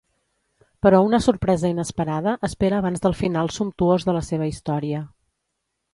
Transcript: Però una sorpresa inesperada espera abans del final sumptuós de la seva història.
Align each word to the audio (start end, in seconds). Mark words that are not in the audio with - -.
Però 0.85 1.01
una 1.07 1.19
sorpresa 1.25 1.69
inesperada 1.73 2.33
espera 2.49 2.81
abans 2.85 3.05
del 3.07 3.17
final 3.21 3.53
sumptuós 3.59 4.07
de 4.09 4.17
la 4.19 4.25
seva 4.33 4.49
història. 4.55 5.07